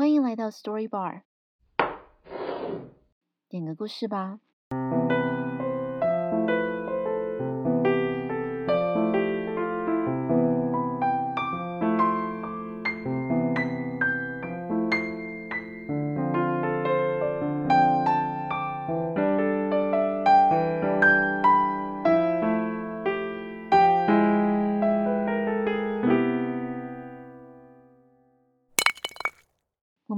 [0.00, 1.20] 欢迎来到 Story Bar，
[3.50, 4.40] 点个故事吧。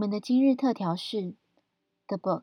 [0.02, 1.34] 我们的今日特调是
[2.08, 2.42] The Book。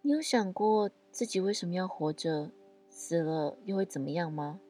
[0.00, 2.52] 你有想过自己为什么要活着？
[2.88, 4.60] 死了又会怎么样吗？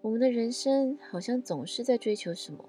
[0.00, 2.64] 我们的人生好像总是在追求什么：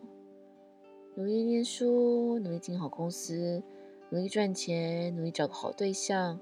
[1.16, 3.64] 努力念书，努力进好公司，
[4.12, 6.40] 努力赚钱，努力找个好对象，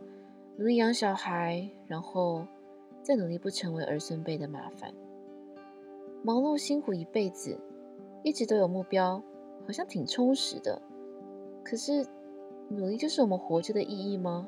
[0.57, 2.45] 努力养小孩，然后
[3.01, 4.93] 再努力不成为儿孙辈的麻烦。
[6.21, 7.57] 忙碌辛苦一辈子，
[8.23, 9.23] 一直都有目标。
[9.69, 10.81] 好像挺充实的，
[11.63, 12.03] 可是
[12.69, 14.47] 努力就是我们活着的意义吗？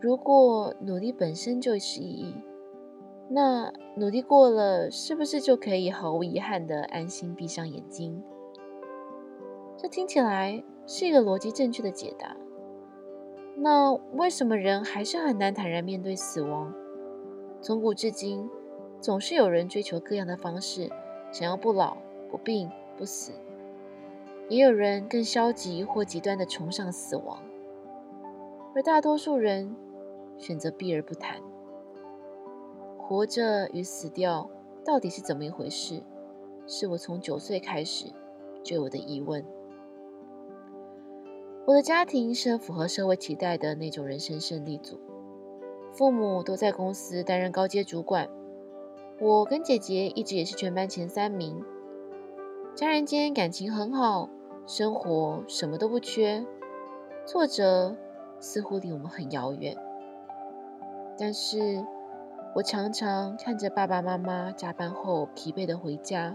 [0.00, 2.34] 如果努力本身就是意义，
[3.28, 8.20] 那努力过了，是不是就可以毫无遗憾的安心闭上眼睛？
[9.76, 12.36] 这听起来是一个逻辑正确的解答。
[13.54, 16.74] 那为什么人还是很难坦然面对死亡？
[17.60, 18.50] 从古至今，
[19.00, 20.90] 总是有人追求各样的方式，
[21.30, 21.96] 想要不老、
[22.28, 23.30] 不病、不死。
[24.52, 27.42] 也有人更消极或极端的崇尚死亡，
[28.74, 29.74] 而大多数人
[30.36, 31.40] 选择避而不谈。
[32.98, 34.50] 活着与死掉
[34.84, 36.02] 到底是怎么一回事？
[36.66, 38.12] 是我从九岁开始
[38.62, 39.42] 就有的疑问。
[41.64, 45.00] 我的家庭是很符合社会期待的那种人生胜利组，
[45.94, 48.28] 父母都在公司担任高阶主管，
[49.18, 51.64] 我跟姐姐一直也是全班前三名，
[52.74, 54.28] 家人间感情很好。
[54.66, 56.44] 生活什么都不缺，
[57.26, 57.96] 挫折
[58.40, 59.76] 似乎离我们很遥远。
[61.18, 61.84] 但是，
[62.54, 66.34] 我常常看着爸爸妈妈加班后疲惫的回家，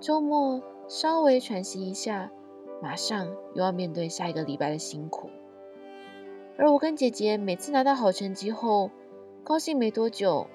[0.00, 2.30] 周末稍微喘息一下，
[2.82, 5.28] 马上又要面对下一个礼拜的辛苦。
[6.56, 8.90] 而我跟姐姐每次拿到好成绩后，
[9.42, 10.46] 高兴没多久，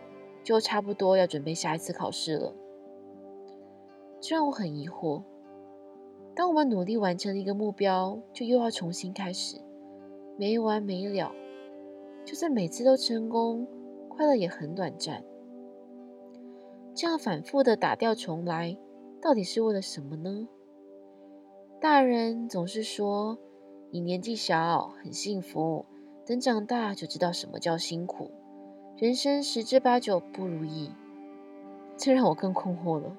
[0.44, 2.54] 就差不多要准备下一次考试了。
[4.22, 5.24] 这让我很疑惑。
[6.40, 9.60] 当我们努力完成了一个目标，就又要重新开始，
[10.38, 11.34] 没完没了。
[12.24, 13.68] 就算每次都成功，
[14.08, 15.22] 快乐也很短暂。
[16.96, 18.78] 这样反复的打掉重来，
[19.22, 20.48] 到底是为了什么呢？
[21.82, 23.38] 大人总是说，
[23.92, 25.86] 你年纪小很幸福，
[26.26, 28.32] 等长大就知道什么叫辛苦，
[28.96, 30.90] 人生十之八九不如意。
[31.98, 33.18] 这让我更困惑了。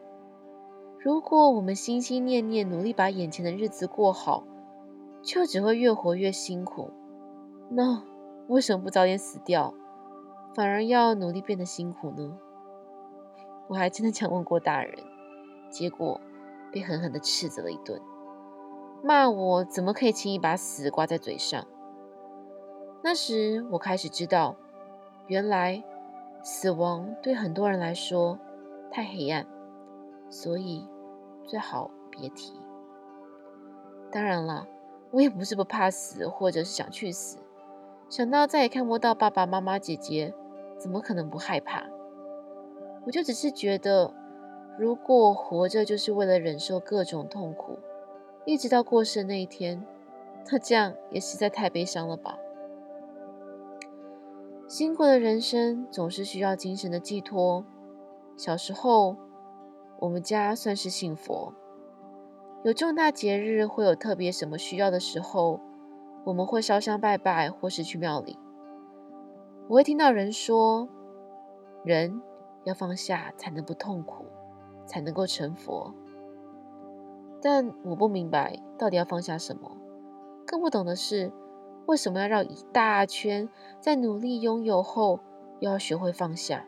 [1.02, 4.44] 如果我们心心念念努力把眼前的日子过好，
[5.22, 6.90] 就只会越活越辛苦。
[7.70, 8.02] 那
[8.48, 9.72] 为什么不早点死掉，
[10.54, 12.36] 反而要努力变得辛苦呢？
[13.68, 14.94] 我还真的这样问过大人，
[15.70, 16.20] 结果
[16.70, 17.98] 被狠狠地斥责了一顿，
[19.02, 21.66] 骂我怎么可以轻易把死挂在嘴上。
[23.02, 24.54] 那时我开始知道，
[25.28, 25.82] 原来
[26.42, 28.38] 死亡对很多人来说
[28.90, 29.46] 太黑暗。
[30.30, 30.86] 所以
[31.44, 32.54] 最好别提。
[34.12, 34.66] 当然了，
[35.10, 37.38] 我也不是不怕死，或者是想去死。
[38.08, 40.32] 想到再也看不到爸爸妈妈、姐姐，
[40.78, 41.84] 怎么可能不害怕？
[43.04, 44.14] 我就只是觉得，
[44.78, 47.78] 如果活着就是为了忍受各种痛苦，
[48.44, 49.84] 一直到过世那一天，
[50.50, 52.38] 那这样也实在太悲伤了吧。
[54.68, 57.64] 辛苦的人生总是需要精神的寄托。
[58.36, 59.16] 小时候。
[60.00, 61.52] 我们家算是信佛，
[62.64, 65.60] 有重大节日会有特别什么需要的时候，
[66.24, 68.38] 我们会烧香拜拜，或是去庙里。
[69.68, 70.88] 我会听到人说，
[71.84, 72.22] 人
[72.64, 74.24] 要放下才能不痛苦，
[74.86, 75.94] 才能够成佛。
[77.42, 79.70] 但我不明白到底要放下什么，
[80.46, 81.30] 更不懂的是
[81.84, 83.46] 为什么要绕一大圈，
[83.80, 85.20] 在努力拥有后，
[85.58, 86.64] 又要学会放下。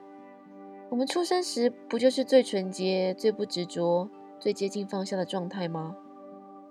[0.92, 5.96] 我们出生时不就是最纯洁、最不执着、最接近放下的状态吗？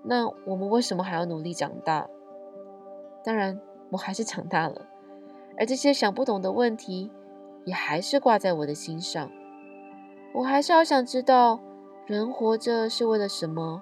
[0.04, 2.08] 那我们为什么还要努力长大？
[3.24, 3.60] 当然，
[3.90, 4.86] 我还是长大了，
[5.58, 7.10] 而这些想不懂的问题
[7.66, 9.28] 也还是挂在我的心上。
[10.36, 11.60] 我还是好想知道，
[12.06, 13.82] 人活着是为了什么？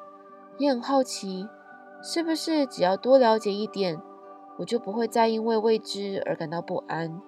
[0.57, 1.49] 也很好奇，
[2.01, 4.01] 是不是只要多了解一点，
[4.57, 7.21] 我就不会再因为未知而感到不安，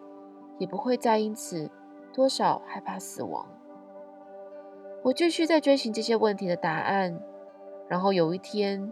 [0.59, 1.69] 也不会再因此。
[2.13, 3.47] 多少害怕死亡，
[5.03, 7.21] 我继续在追寻这些问题的答案，
[7.87, 8.91] 然后有一天，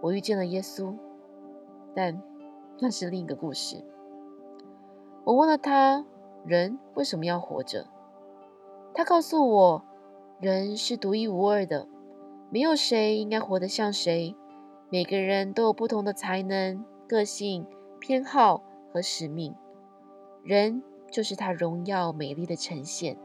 [0.00, 0.94] 我遇见了耶稣，
[1.94, 2.22] 但
[2.78, 3.84] 那是另一个故事。
[5.24, 6.04] 我问了他
[6.44, 7.86] ：“人为什么要活着？”
[8.94, 9.84] 他告诉我
[10.40, 11.86] ：“人是独一无二的，
[12.50, 14.34] 没有谁应该活得像谁。
[14.88, 17.66] 每个人都有不同的才能、个性、
[18.00, 18.62] 偏好
[18.92, 19.54] 和使命。
[20.42, 23.16] 人就是他荣耀美丽的呈现。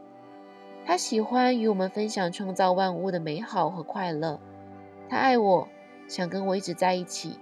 [0.85, 4.39] 他喜欢与我们分享创造万物的美好和快乐。
[5.09, 5.67] 他爱我，
[6.07, 7.39] 想跟我一直在一起，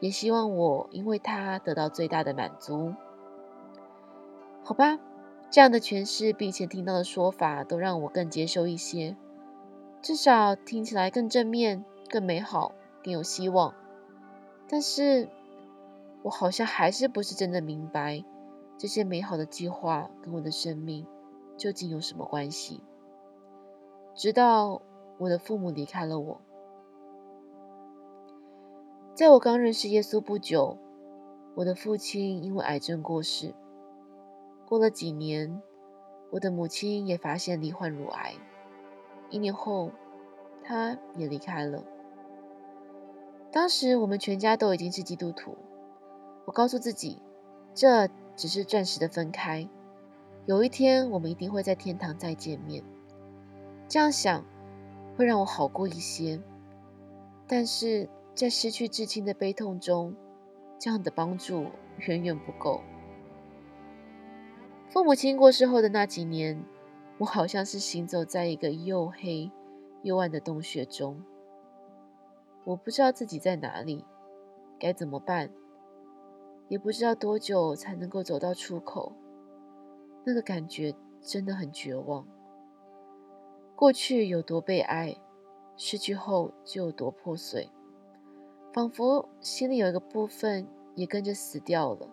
[0.00, 2.94] 也希望我因为他得到最大的满足。”
[4.62, 4.98] 好吧，
[5.50, 9.16] 这样的诠释并且听到的说法都让我更接受一些，
[10.02, 12.72] 至少听起来更正面、更美好、
[13.02, 13.74] 更有希望。
[14.68, 15.28] 但是，
[16.22, 18.22] 我好像还是不是真的明白
[18.80, 21.06] 这些美好的计划跟我的生命
[21.58, 22.82] 究竟有什么关系。
[24.14, 24.80] 直到
[25.18, 26.40] 我的父母离开了我，
[29.14, 30.78] 在我刚认识耶稣不久，
[31.56, 33.54] 我的父亲因为癌症过世。
[34.66, 35.60] 过了几年，
[36.30, 38.32] 我的母亲也发现罹患乳癌。
[39.28, 39.90] 一年后，
[40.64, 41.84] 她也离开了。
[43.52, 45.58] 当时我们全家都已经是基督徒。
[46.46, 47.20] 我告诉自己，
[47.74, 49.68] 这只是暂时的分开，
[50.46, 52.82] 有一天我们一定会在天堂再见面。
[53.88, 54.44] 这样想
[55.16, 56.40] 会让我好过一些。
[57.46, 60.14] 但是在失去至亲的悲痛中，
[60.78, 61.66] 这样的帮助
[61.98, 62.80] 远远不够。
[64.88, 66.64] 父母亲过世后的那几年，
[67.18, 69.50] 我好像是行走在一个又黑
[70.02, 71.22] 又暗的洞穴中。
[72.64, 74.04] 我不知道自己在哪里，
[74.78, 75.50] 该怎么办，
[76.70, 79.12] 也不知道多久才能够走到出口。
[80.24, 82.24] 那个感觉真的很绝望。
[83.74, 85.16] 过去有多悲哀，
[85.76, 87.68] 失去后就有多破碎，
[88.72, 90.64] 仿佛心里有一个部分
[90.94, 92.08] 也跟着死掉了，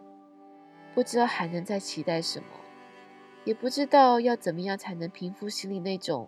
[0.96, 2.48] 不知道还能再期待什么。
[3.46, 6.28] 也不知道要怎么样才能平复心里那种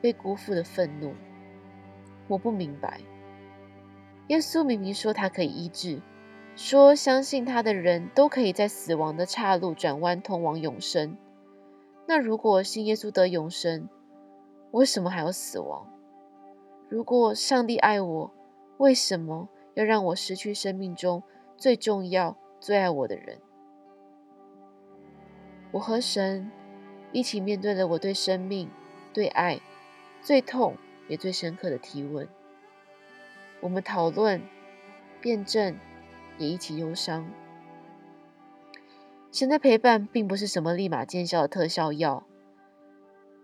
[0.00, 1.12] 被辜负的愤怒。
[2.28, 3.00] 我不明白，
[4.28, 6.00] 耶稣明明说他可以医治，
[6.56, 11.16] 说相信他的人都可以在死亡的岔路转弯通往永生。
[12.06, 13.88] 那如果信耶稣得永生，
[14.70, 15.90] 为什么还要死亡？
[16.88, 18.30] 如果上帝爱我，
[18.78, 21.22] 为什么要让我失去生命中
[21.56, 23.38] 最重要、最爱我的人？
[25.72, 26.52] 我和神
[27.10, 28.70] 一起面对了我对生命、
[29.12, 29.60] 对爱
[30.22, 30.76] 最痛
[31.08, 32.28] 也最深刻的提问。
[33.60, 34.40] 我们讨论、
[35.20, 35.76] 辩证，
[36.38, 37.30] 也一起忧伤。
[39.32, 42.24] 神的陪伴并不是什么立马见效的特效药。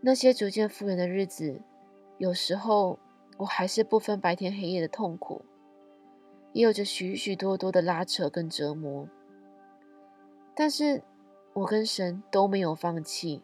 [0.02, 1.60] 那些逐渐复原的日子，
[2.16, 2.98] 有时候
[3.38, 5.44] 我还是不分白天黑夜的痛苦，
[6.52, 9.08] 也有着许许多多的拉扯跟折磨。
[10.54, 11.02] 但是，
[11.54, 13.42] 我跟神都没有放弃，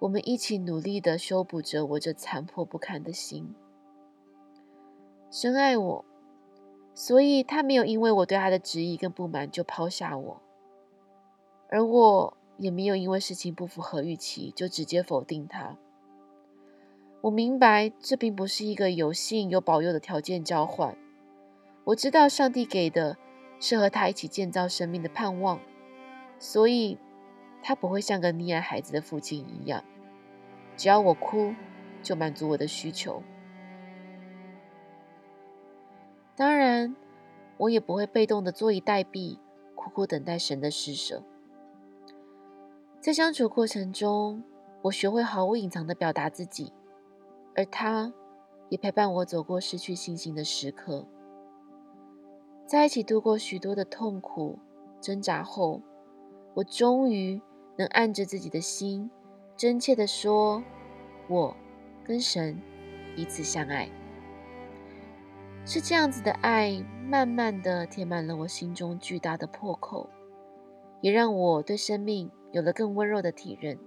[0.00, 3.54] 我们一起努力的修补着我这残破不堪的心。
[5.30, 6.04] 神爱我，
[6.94, 10.40] 所以他没有因为我对他的质疑跟不满就抛下我，
[11.68, 15.76] 而我也没有因为事情不符合预期就直接否定他。
[17.22, 20.96] 我明白这并不是一个有信有保佑的条件交换。
[21.84, 23.16] 我知道上帝给的
[23.58, 25.60] 是和他一起建造生命的盼望。
[26.38, 26.98] 所以，
[27.62, 29.82] 他不会像个溺爱孩子的父亲一样，
[30.76, 31.54] 只要我哭，
[32.02, 33.22] 就满足我的需求。
[36.36, 36.96] 当然，
[37.58, 39.38] 我也不会被动的坐以待毙，
[39.74, 41.22] 苦苦等待神的施舍。
[43.00, 44.42] 在相处过程中，
[44.82, 46.72] 我学会毫无隐藏的表达自己，
[47.54, 48.12] 而他
[48.68, 51.06] 也陪伴我走过失去信心的时刻，
[52.66, 54.58] 在一起度过许多的痛苦
[55.00, 55.82] 挣扎后。
[56.54, 57.42] 我终于
[57.76, 59.10] 能按着自己的心，
[59.56, 60.62] 真切的说
[61.28, 61.56] ：“我
[62.04, 62.56] 跟神
[63.16, 63.90] 彼此相爱。”
[65.66, 70.08] 是这样子的爱，慢慢地填满了我心中巨大的破口，
[71.00, 73.78] 也让我对生命有了更温柔的体认。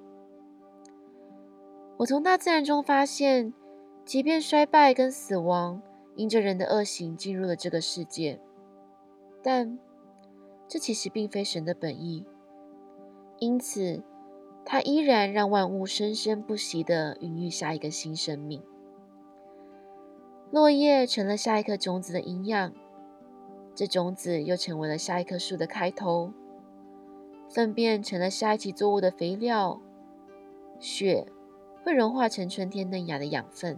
[1.97, 3.53] 我从大自然中发现，
[4.03, 5.81] 即便衰败跟死亡
[6.15, 8.39] 因着人的恶行进入了这个世界，
[9.43, 9.77] 但
[10.67, 12.25] 这其实并非神的本意。
[13.37, 14.03] 因此，
[14.65, 18.63] 他依然让万物生生不息地孕育下一个新生命。
[20.49, 22.73] 落叶成了下一颗种子的营养，
[23.75, 26.31] 这种子又成为了下一棵树的开头。
[27.49, 29.81] 粪便成了下一期作物的肥料，
[30.79, 31.25] 雪
[31.83, 33.77] 会融化成春天嫩芽的养分。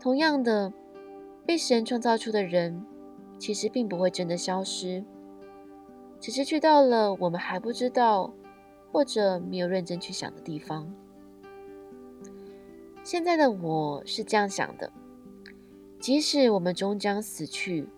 [0.00, 0.72] 同样的，
[1.46, 2.84] 被神创造出的人，
[3.38, 5.04] 其实并不会真的消失，
[6.18, 8.32] 只是去到了我们还不知道
[8.90, 10.90] 或者没有认真去想的地方。
[13.02, 14.90] 现在的我是这样想的：
[16.04, 17.88] 即使我们终将死去，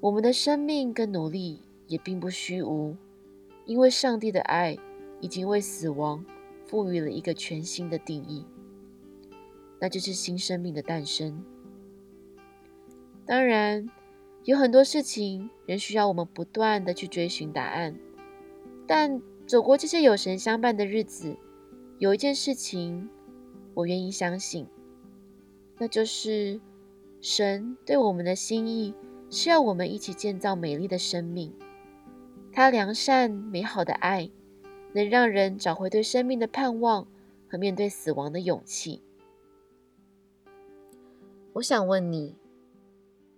[0.00, 2.96] 我们的生命跟努力也并不虚无，
[3.66, 4.76] 因为上帝的爱
[5.20, 6.26] 已经为死亡
[6.64, 8.44] 赋予了一个全新的定义。
[9.78, 11.40] 那就是新生命的诞生。
[13.24, 13.88] 当然，
[14.42, 17.96] 有很多事情仍需要我们不断地去追寻答案。
[18.88, 21.36] 但走过这些有神相伴的日子，
[22.00, 23.08] 有一件事情
[23.72, 24.66] 我愿意相信，
[25.78, 26.60] 那就是
[27.20, 28.94] 神对我们的心意
[29.30, 31.52] 是要我们一起建造美丽的生命。
[32.52, 34.30] 他良善美好的爱，
[34.92, 37.06] 能让人找回对生命的盼望
[37.50, 39.02] 和面对死亡的勇气。
[41.54, 42.36] 我想问你：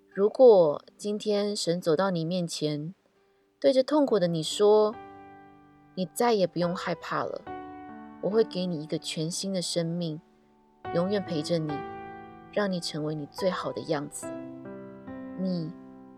[0.09, 2.95] 如果今天神走到你面前，
[3.59, 4.95] 对着痛苦的你说
[5.97, 7.43] ：“你再也不用害怕了，
[8.23, 10.21] 我会给你一个全新的生命，
[10.95, 11.73] 永远陪着你，
[12.53, 14.27] 让你成为你最好的样子。”
[15.41, 15.71] 你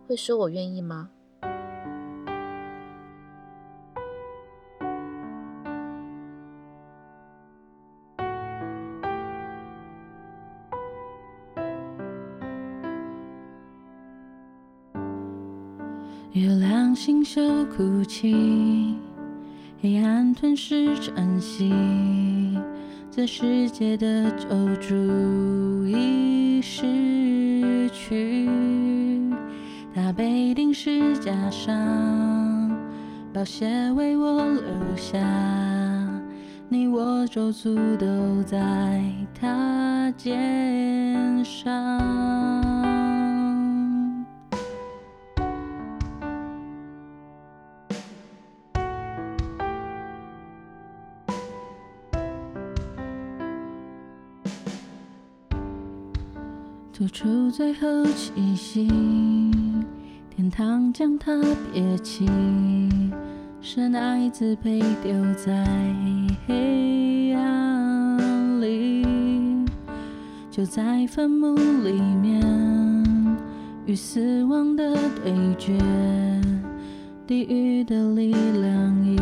[0.07, 1.11] 会说我愿意吗？
[16.33, 18.97] 月亮星宿哭泣，
[19.83, 21.71] 黑暗吞噬晨曦，
[23.13, 24.95] 这世界的救主
[25.85, 28.49] 已失去，
[29.93, 32.71] 他被钉十字架上，
[33.35, 35.19] 宝血为我留下，
[36.69, 39.03] 你我咒诅都在
[39.39, 42.70] 他肩上。
[57.01, 58.87] 吐出最后气息，
[60.29, 61.33] 天堂将它
[61.73, 62.29] 撇弃，
[63.63, 65.65] 神爱自被丢在
[66.47, 69.03] 黑暗里，
[70.51, 72.43] 就在坟墓里面
[73.87, 75.79] 与死亡的对决，
[77.27, 79.17] 地狱的力量已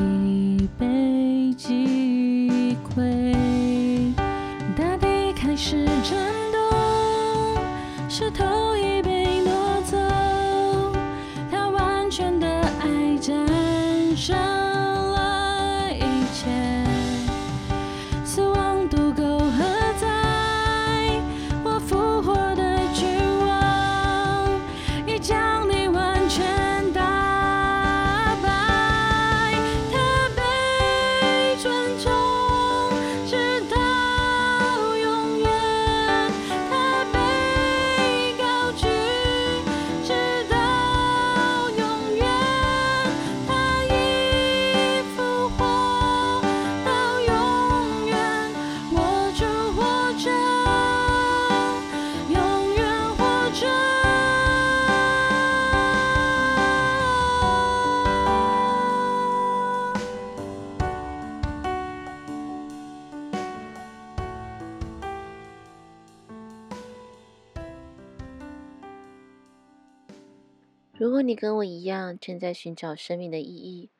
[71.28, 73.90] 你跟我一样正在寻找生命的意义，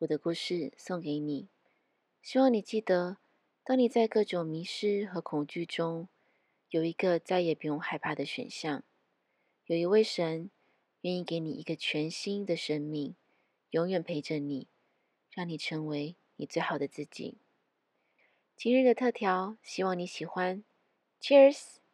[0.00, 1.48] 我的故事送给你。
[2.20, 3.16] 希望你记得，
[3.64, 6.06] 当你在各种迷失和恐惧中，
[6.68, 8.82] 有一个再也不用害怕的选项。
[9.64, 10.50] 有一位神
[11.00, 13.16] 愿意给你一个全新的生命，
[13.70, 14.66] 永远陪着你，
[15.30, 17.38] 让你成为你最好的自己。
[18.54, 20.62] 今日的特调，希望你喜欢。
[21.22, 21.85] Cheers。